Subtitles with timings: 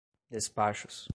[0.29, 1.07] despachos